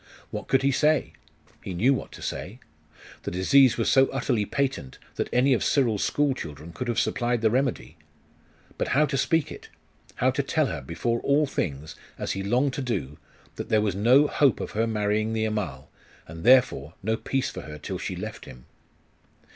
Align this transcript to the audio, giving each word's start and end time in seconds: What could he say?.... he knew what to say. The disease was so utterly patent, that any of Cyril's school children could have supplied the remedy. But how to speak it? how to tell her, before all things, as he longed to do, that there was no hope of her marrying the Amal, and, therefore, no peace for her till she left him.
What 0.31 0.47
could 0.47 0.63
he 0.63 0.71
say?.... 0.71 1.13
he 1.63 1.75
knew 1.75 1.93
what 1.93 2.11
to 2.13 2.23
say. 2.23 2.59
The 3.21 3.29
disease 3.29 3.77
was 3.77 3.87
so 3.87 4.07
utterly 4.07 4.47
patent, 4.47 4.97
that 5.13 5.29
any 5.31 5.53
of 5.53 5.63
Cyril's 5.63 6.03
school 6.03 6.33
children 6.33 6.73
could 6.73 6.87
have 6.87 6.97
supplied 6.97 7.41
the 7.41 7.51
remedy. 7.51 7.97
But 8.79 8.87
how 8.97 9.05
to 9.05 9.15
speak 9.15 9.51
it? 9.51 9.69
how 10.15 10.31
to 10.31 10.41
tell 10.41 10.65
her, 10.65 10.81
before 10.81 11.19
all 11.19 11.45
things, 11.45 11.93
as 12.17 12.31
he 12.31 12.41
longed 12.41 12.73
to 12.73 12.81
do, 12.81 13.19
that 13.57 13.69
there 13.69 13.79
was 13.79 13.93
no 13.93 14.25
hope 14.25 14.59
of 14.59 14.71
her 14.71 14.87
marrying 14.87 15.33
the 15.33 15.45
Amal, 15.45 15.91
and, 16.27 16.43
therefore, 16.43 16.95
no 17.03 17.15
peace 17.15 17.51
for 17.51 17.61
her 17.61 17.77
till 17.77 17.99
she 17.99 18.15
left 18.15 18.45
him. 18.45 18.65